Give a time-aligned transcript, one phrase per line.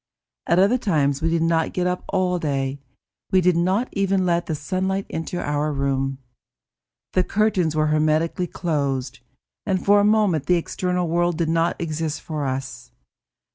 [0.47, 2.79] At other times we did not get up all day;
[3.29, 6.17] we did not even let the sunlight enter our room.
[7.13, 9.19] The curtains were hermetically closed,
[9.63, 12.89] and for a moment the external world did not exist for us.